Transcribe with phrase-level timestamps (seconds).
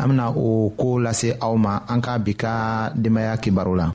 [0.00, 2.52] an bena o koo lase aw ma an ka bi ka
[3.02, 3.86] denbaaya kibaru la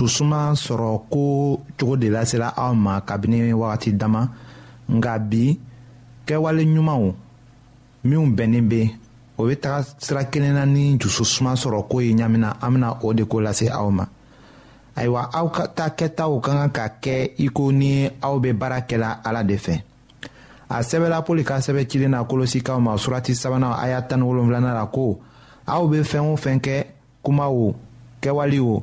[0.00, 4.22] dususuma sɔrɔ ko cogo de lasela aw ma kabini wagati dama
[4.96, 5.44] nga bi
[6.26, 7.06] kɛwale ɲumanw
[8.08, 8.82] minw bɛnnin be
[9.38, 13.24] o be taga sira kelenna ni dususuma sɔrɔ ko ye ɲamina an bena o de
[13.24, 14.04] ko lase aw ma
[14.96, 19.20] ayiwa aw ka ta kɛtaw ka kan ka kɛ i ni aw be baara kɛla
[19.22, 19.82] ala de fɛ
[20.70, 24.72] a sɛbɛla pɔli ka sɛbɛ cilen na kolosikaw ma surati sabanan a y'a tani wolonfilana
[24.72, 25.20] la ko
[25.68, 26.84] aw be fɛɛn o fɛn kɛ
[27.22, 27.74] kuma o
[28.22, 28.82] kɛwali o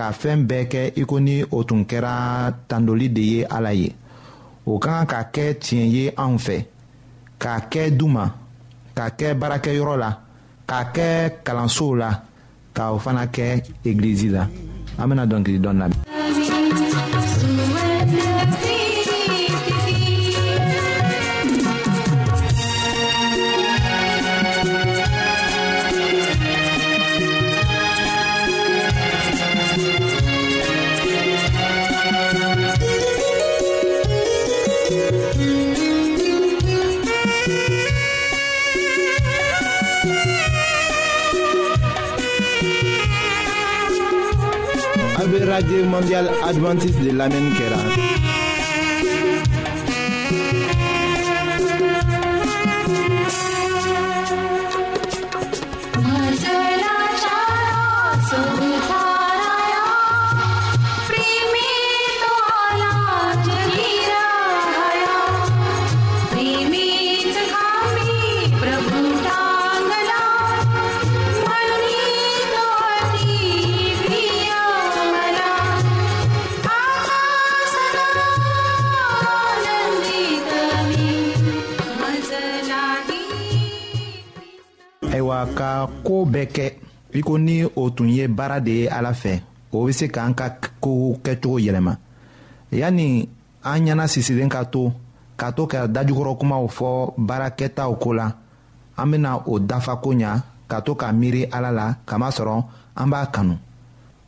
[0.00, 2.12] ka fɛɛn bɛɛ kɛ i ko ni o tun kɛra
[2.68, 3.88] tandoli de ye ala ye
[4.70, 6.56] o ka kan ka kɛ tiɲɛ ye anw fɛ
[7.42, 8.24] k'a kɛ du ma
[8.96, 10.10] k'a kɛ baarakɛyɔrɔ la
[10.68, 11.06] k'a kɛ
[11.44, 12.10] kalansow la
[12.76, 13.44] ka o fana kɛ
[13.88, 14.42] egilizi la
[14.98, 16.04] an bena dɔnkili dɔn lamɛn
[45.62, 48.09] mondial mondiale adventiste de l'Amen Kera.
[86.40, 86.66] bɛ kɛ
[87.18, 89.32] i ko ni o tun ye baara de ye ala fɛ
[89.72, 90.46] o bɛ se k'an ka
[90.82, 91.92] kow kɛcogo yɛlɛma
[92.80, 93.28] yanni
[93.70, 94.82] an ɲɛna sisilen ka to
[95.40, 96.90] ka to ka dajukɔrɔ kumaw fɔ
[97.28, 98.26] baarakɛtaw ko la
[99.00, 100.30] an bɛna o dafa ko ɲa
[100.70, 102.56] ka to ka miiri ala la kamasɔrɔ
[103.00, 103.54] an b'a kanu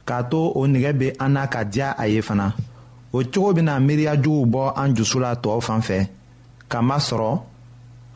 [0.06, 2.46] k'a to o nɛgɛ bɛ an na ka diya a ye fana
[3.16, 4.14] o cogo bɛna miiriya
[4.52, 5.98] bɔ an dusu la tɔw fan fɛ
[6.70, 7.30] kamasɔrɔ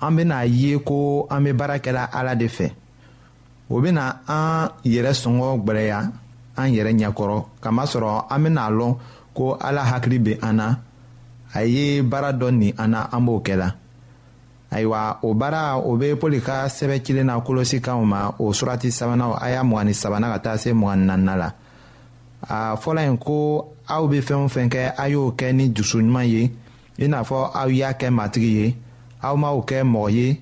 [0.04, 2.68] an bɛna ye ko an bɛ baara kɛla ala de fɛ.
[3.70, 5.98] o bena an yɛrɛ sɔngɔ gwɛlɛya
[6.56, 8.96] an yɛrɛ ɲɛkɔrɔ kamasɔrɔ an bena lɔn
[9.34, 10.76] ko ala hakili be an na
[11.54, 13.74] a ye baara dɔ nin an na an b'o kɛla
[14.70, 19.36] ayiwa o baara o be pɔli ka sɛbɛ cilen na kolosikanw ma o surati sabanaw
[19.42, 21.52] a y'a mgani sabana ka taa se mgani nanina la
[22.48, 26.24] a fɔla yen ko aw be fɛɛn o fɛn kɛ a y'o kɛ ni jusuɲuman
[26.26, 26.44] ye
[26.98, 28.76] i n'a fɔ aw y'a kɛ matigi ye
[29.22, 30.40] aw m'aw kɛ mɔgɔ ye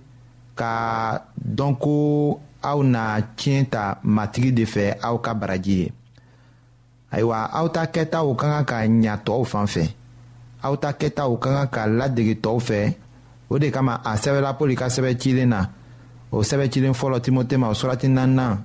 [0.56, 3.82] ka dɔn ko aw na tiɲɛ ta
[4.14, 5.86] matigi de fɛ aw ka baraji ye
[7.14, 9.84] ayiwa aw ta kɛtaw ka kan ka ɲa tɔw fan fɛ
[10.66, 12.78] aw ta kɛtaw ka kan ka ladege tɔw fɛ
[13.52, 15.60] o de kama a sɛbɛla pɔli ka sɛbɛ cilen na
[16.34, 18.62] o sɛbɛ cilen fɔlɔ timote ma o surati naaninan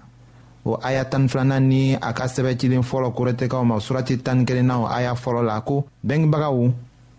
[0.65, 4.45] o aya tani filanan ni a ka sɛbɛ cilen fɔlɔ korɛtɛkaw ma o surati tani
[4.45, 6.71] kelenna o aya fɔlɔ la ko bɛngebagaw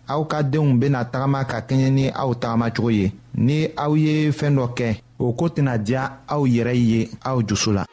[0.07, 4.55] aw ka denw bena tagama ka kɛɲɛ ni aw tagamacogo ye ni aw ye fɛɛn
[4.57, 4.87] dɔ kɛ
[5.21, 6.03] o ko tɛna diya
[6.33, 7.85] aw yɛrɛ ye aw dusu la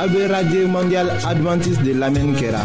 [0.00, 2.62] a be radio mondial advantiste de lamɛnni kɛra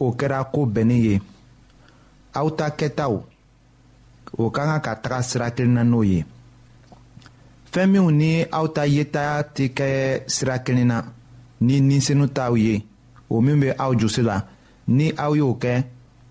[0.00, 1.14] o kɛra ko bɛnnin ye
[2.38, 3.14] aw ta kɛtaw
[4.42, 6.20] o ka kan ka taga sira kelen na n'o ye
[7.72, 9.24] fɛn minw ni aw ta yeta
[9.54, 9.88] tɛ kɛ
[10.34, 10.98] sira kelen na
[11.66, 12.74] ni ninsenu t'aw ye
[13.28, 14.36] o min bɛ aw jusi la
[14.96, 15.74] ni aw y'o kɛ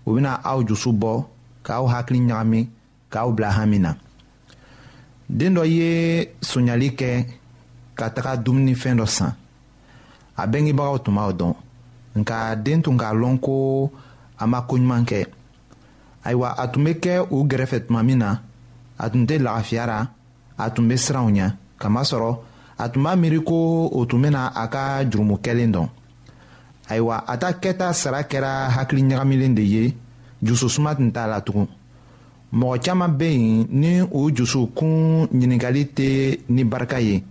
[0.06, 1.12] o bɛna aw jusu bɔ
[1.66, 2.60] k'aw hakili ɲagami
[3.12, 3.90] k'aw bila hami na
[5.38, 5.88] den dɔ ye
[6.50, 7.10] sonyali kɛ
[7.98, 9.32] ka taga dumunifɛn dɔ san
[10.40, 11.52] a bɛngebagaw tun b'aw dɔn
[12.18, 13.56] nka den tun k'a lɔn ko
[14.38, 15.20] a ma koɲuman kɛ
[16.26, 18.30] ayiwa a tun be kɛ u gɛrɛfɛ tuma min na
[19.02, 19.98] a tun tɛ lagafiya ra
[20.58, 21.46] a tun be siranw ɲa
[21.80, 22.32] kamasɔrɔ
[22.82, 25.88] a tun b'a miiri ko o tun bena a ka jurumukɛlen dɔn
[26.90, 29.94] ayiwa a ta kɛta sara kɛra hakili ɲagamilen de ye
[30.42, 31.68] jususuma tun t'a la tugun
[32.52, 37.22] mɔgɔ caaman be yen ni u jusukun ɲiningali tɛ ni barika ye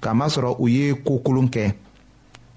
[0.00, 1.72] kamasɔrɔ u ye kookolon kɛ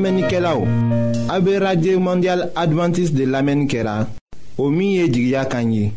[0.00, 4.06] A be radye mandyal Adventist de lamen kera,
[4.56, 5.92] o miye di gya kanyi,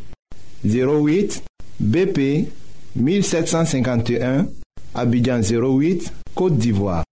[0.66, 1.44] 08
[1.80, 2.48] BP
[2.96, 4.46] 1751,
[4.96, 7.04] abidjan 08, Kote Divoa.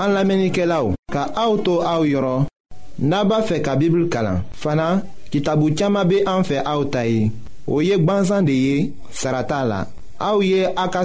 [0.00, 2.46] An lamen ike la ou, ka auto a ou yoron,
[2.98, 7.28] naba fe ka bibl kalan, fana ki tabu tiyama be anfe a ou tayi,
[7.66, 9.84] ou yek banzan de ye, sarata la.
[10.20, 11.00] Aouye Aka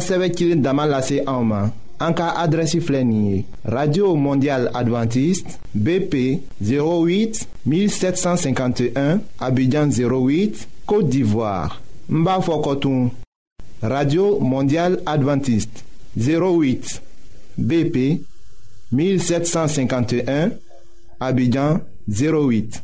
[3.64, 13.10] radio mondial adventiste bp 08 1751 abidjan 08 côte d'ivoire Mbafokotoum.
[13.82, 15.86] radio mondial adventiste
[16.20, 17.02] 08
[17.58, 18.22] bp
[18.92, 20.50] 1751
[21.22, 21.80] abidjan
[22.10, 22.84] 08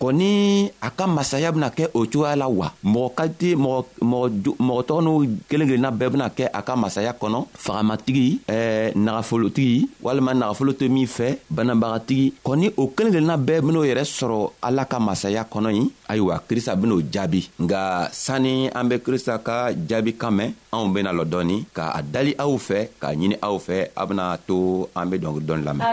[0.00, 4.54] kɔni a ka masaya bena kɛ o cogoya la wa mɔgɔ kalite mɔgɔ
[4.88, 5.14] tɔgɔ n'u
[5.48, 10.88] kelen kelenna bɛɛ bena kɛ a ka masaya kɔnɔ fagamatigi eh, nagafolotigi walima nagafolo tɛ
[10.88, 15.70] min fɛ banabagatigi kɔni o kelen kelenna bɛɛ ben'o yɛrɛ sɔrɔ ala ka masaya kɔnɔ
[15.76, 20.88] ye ayiwa krista ben'o jaabi nga sanni an be krista ka jaabi kan mɛn anw
[20.94, 24.88] bena lɔ dɔɔni ka a dali aw fɛ k'a ɲini aw fɛ a bena to
[24.96, 25.84] an be dɔngili dɔɔni lamɛn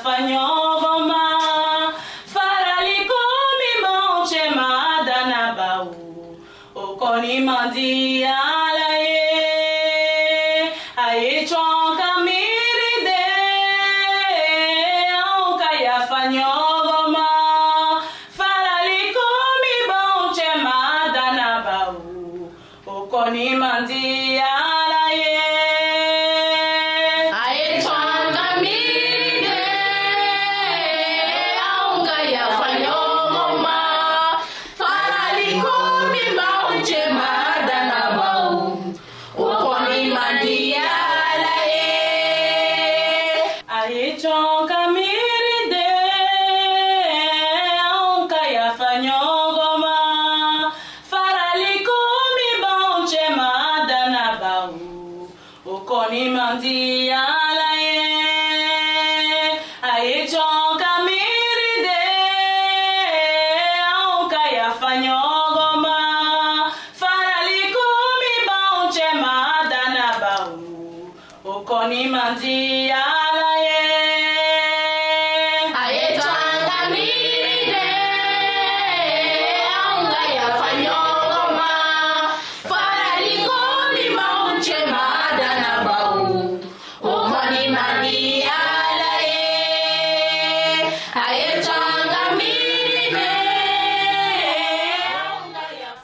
[0.00, 0.91] all.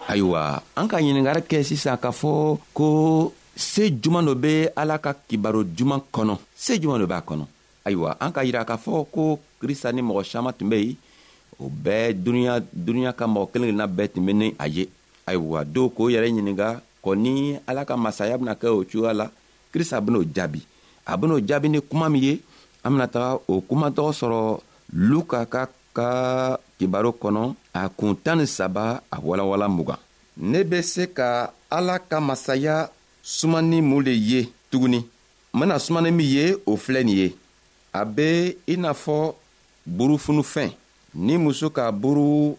[0.09, 5.13] ayiwa an ka ɲiningari kɛ sisan k'a fɔ ko se juman dɔ be ala ka
[5.29, 7.45] kibaro juman kɔnɔ se juman dɔ b'a kɔnɔ
[7.85, 10.97] ayiwa an ka yira k'a fɔ ko krista ni mɔgɔ saman tun be yen
[11.59, 14.89] o bɛɛ duniɲa duniɲa ka mɔgɔ kelen kelenna bɛɛ tun be ni a ye
[15.27, 19.27] ayiwa dɔw k'o yɛrɛ ɲininga kɔ ni ala ka masaya bena kɛ o cogoya la
[19.73, 20.61] krista ben'o jaabi
[21.07, 22.41] a ben'o jaabi ni kuma min ye
[22.85, 24.61] an bena taga o kumatɔgɔ sɔrɔ
[24.93, 26.13] luka ka ka
[26.79, 27.43] kibaro kɔnɔ
[27.81, 29.99] a kun tan ni saba a walawala mugan
[30.51, 32.89] ne be se ka ala ka masaya
[33.23, 37.37] sumani mun le ye tuguni n bena sumani min ye o filɛ nin ye
[37.93, 39.35] a be i n'a fɔ
[39.87, 40.71] burufunufɛn
[41.15, 42.57] ni muso ka buru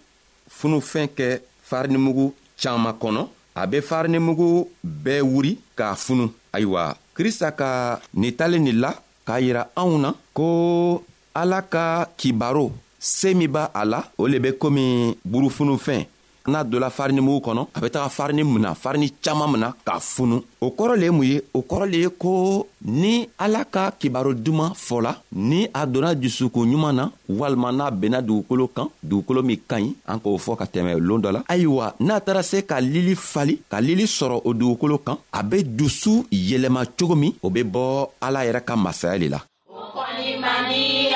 [0.49, 4.67] funufɛn kɛ farinimugu caaman kɔnɔ a be farinimugu
[5.03, 8.91] bɛɛ wuri k'a funu ayiwa krista ka nin talen nin la
[9.25, 14.39] k'a yira anw na ko ala ka kibaro see min b'a a la o le
[14.39, 16.03] be komi burufunufɛn
[16.49, 19.99] n'a donna farinimugu kɔnɔ a be taga farini mun na farini caaman min na k'a
[19.99, 23.91] funu o kɔrɔ le ye mun ye o kɔrɔ le ye ko ni ala ka
[23.91, 29.59] kibaro duman fɔla ni a donna jusukunɲuman na walima n'a benna dugukolo kan dugukolo min
[29.67, 32.79] ka ɲi an k'o fɔ ka tɛmɛ loon dɔ la ayiwa n'a taara se ka
[32.81, 37.49] lili fali ka lili sɔrɔ o dugukolo kan a be dusu yɛlɛma cogo min o
[37.49, 39.39] be bɔ ala yɛrɛ ka masaya le la
[39.69, 41.13] o kɔni man di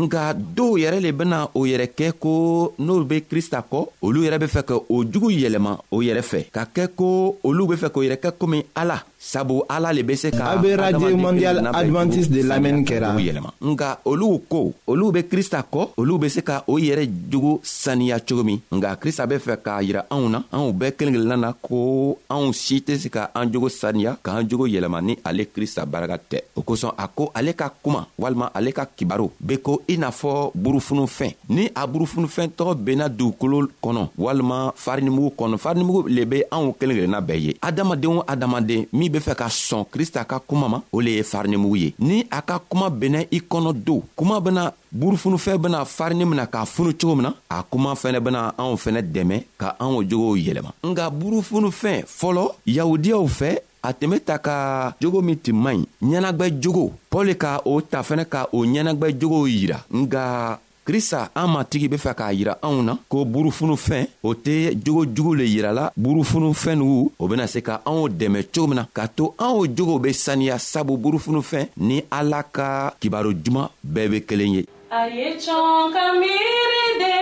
[0.00, 2.34] nga dɔw yɛrɛ le bena o yɛrɛ kɛ ko
[2.80, 6.40] n'olu be krista kɔ olu yɛrɛ be fɛ ka o jugu yɛlɛma o yɛrɛ fɛ
[6.54, 10.16] ka kɛ ko olu be fɛ k'o yɛrɛ kɛ komi ala sabu ala le be
[10.18, 13.12] se ka a be radio mondial advantiste de lamɛnni kɛra
[13.60, 18.18] nka olu ko olu be krista kɔ olu be se ka o yɛrɛ jogo saniya
[18.18, 21.52] cogo min nka krista be fɛ k'a yira anw na anw bɛɛ kelen kelenna na
[21.54, 25.86] ko anw si tɛ se ka an jogo saniya k'an jogo yɛlɛma ni ale krista
[25.86, 29.82] baraka tɛ o kosɔn a ko ale ka kuma walima ale ka kibaru be ko
[29.88, 36.08] i n'a fɔ burufunufɛn ni a burufunufɛn tɔgɔ benna dugukolo kɔnɔ walima farinimugu kɔnɔ farinimugu
[36.08, 39.84] le be anw kelen kelenna bɛɛ ye adamaden o adamaden min be fɛ ka sɔn
[39.92, 43.38] krista ka kuma ma o le ye farinimugu ye ni a ka kuma bɛnna i
[43.44, 47.92] kɔnɔ don kuma bena burufunufɛn bena farini mina k'a funu cogo min na a kuma
[47.94, 53.92] fɛnɛ bena anw fɛnɛ dɛmɛ ka anw jogow yɛlɛma nga burufunufɛn fɔlɔ yahudiyaw fɛ a
[53.92, 58.00] tun be ta ka jogo min tun man ɲi ɲɛnagwɛ jogo pɔli ka o ta
[58.02, 62.82] fɛnɛ ka o ɲɛnagwɛ jogow yira nga krista an matigi be fɛ k'a yira anw
[62.82, 68.08] na ko burufunufɛn o tɛ jogojugu le yirala burufunufɛn nugu o bena se ka anw
[68.08, 72.92] dɛmɛ cogo min na k'a to anw jogow be saniya sabu burufunufɛn ni ala ka
[73.00, 77.14] kibaro juman bɛɛ be kelen ye a ye cɔn ka miiri de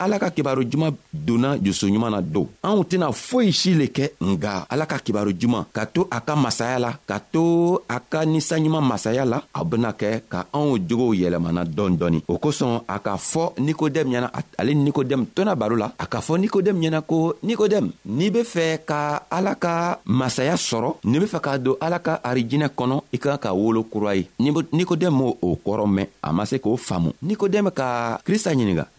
[0.00, 4.64] ala ka kibaro juman donna jusuɲuman na don anw tɛna foyi si le kɛ nga
[4.72, 8.80] ala ka kibaro juman ka to a ka masaya la ka to a ka ninsanɲuman
[8.80, 13.18] masaya la a bena kɛ ka anw jogow yɛlɛmana dɔɔni dɔɔni o kosɔn a k'a
[13.20, 17.34] fɔ nikodɛmu ɲɛna ale ni nikodɛmu tɔna baro la a k'a fɔ nikodɛmu ɲɛna ko
[17.44, 21.98] nikodɛmu n'i be fɛ ka ala ka masaya sɔrɔ n'i be fɛ k'a don ala
[22.00, 26.06] ka arijinɛ kɔnɔ i ka kan ka wolo kura ye nikodɛmu m'o o kɔrɔ mɛn
[26.24, 28.86] a ma se k'o faamu nikodɛmu ka krista ɲininga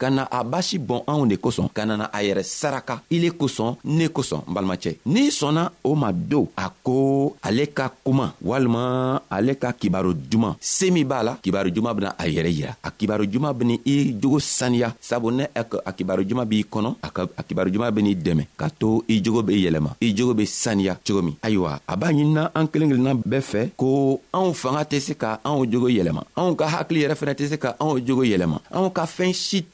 [0.00, 3.28] ka na a basi bɔn anw de kosɔn ka nana a yɛrɛ saraka i le
[3.40, 8.32] kosɔn ne kosɔn n balimacɛ n'i sɔnna o ma don a ko ale ka kuma
[8.40, 12.72] walima ale ka kibaru juman see min b'a la kibaru juman bena a yɛrɛ yira
[12.82, 16.90] a kibaru juman beni i jogo saniya sabu ne a kibaru juman b'i kɔnɔ
[17.38, 20.96] a kibaru juman ben'i dɛmɛ ka to i jogo be yɛlɛma i jogo be saniya
[21.06, 24.98] cogo min ayiwa a b'a ɲinina an kelen kelenna bɛɛ fɛ ko anw fanga tɛ
[25.00, 28.22] se ka anw jogo yɛlɛma anw ka hakili yɛrɛ fɛnɛ tɛ se ka anw jogo
[28.24, 29.66] yɛlɛma anw ka fɛɛn si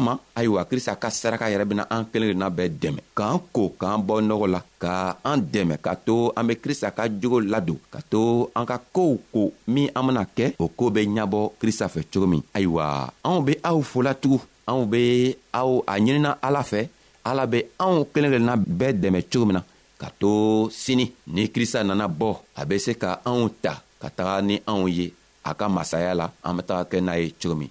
[0.00, 4.00] kama ayiwa krista ka saraka yɛrɛ bena an kelen kelenna bɛɛ dɛmɛ k'an ko k'an
[4.00, 8.00] bɔ nɔgɔ la ka an dɛmɛ ka to an be krista ka jogo ladon ka
[8.08, 12.00] to an ka koow ko min an bena kɛ o koo be ɲabɔ krista fɛ
[12.08, 15.04] cogo min ayiwa anw be aw folatugun anw be
[15.52, 16.88] aw a ɲinina ala fɛ
[17.28, 19.62] ala be anw kelen kelenna bɛɛ dɛmɛ cogo min na
[20.00, 20.32] ka to
[20.72, 24.88] sini ni krista nana bɔ a be se ka anw ta ka taga ni anw
[24.88, 25.12] ye
[25.44, 27.70] a ka masaya la an be taga kɛ n'a ye cogo min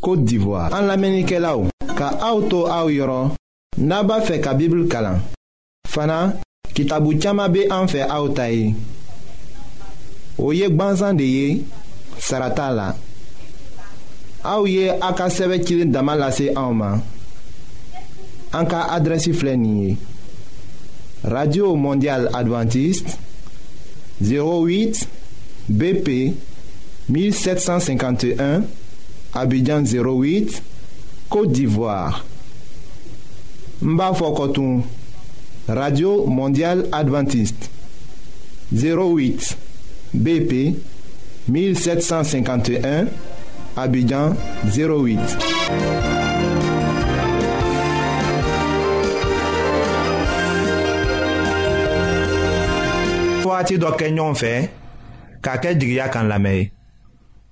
[0.00, 0.72] Côte d'Ivoire.
[0.72, 1.54] En l'Amérique là
[1.96, 3.30] ka auto au yoro,
[3.78, 5.18] naba fe ka Bible kalan.
[5.88, 6.34] Fana,
[6.74, 8.74] kitabu chama be an fe aotaye.
[10.38, 11.64] Oye gbanzan de ye,
[12.18, 12.94] sarata la.
[14.44, 17.00] Aouye aka seve kilin damalase aoma.
[18.52, 19.96] Anka adresi flenye.
[21.24, 23.16] Radio Mondiale Adventiste
[24.22, 25.08] 08
[25.68, 26.34] BP
[27.08, 28.62] 1751
[29.36, 30.62] Abidjan 08,
[31.28, 32.24] Côte d'Ivoire.
[33.82, 34.82] Mbafokotoum,
[35.68, 37.68] Radio Mondiale Adventiste.
[38.74, 39.56] 08
[40.14, 40.74] BP
[41.48, 43.06] 1751,
[43.76, 44.32] Abidjan
[44.64, 45.36] 08.
[53.44, 54.52] Wagati dɔ Kenyon ɲɔgɔn fɛ
[55.42, 55.78] k'a kɛ
[56.12, 56.38] kan la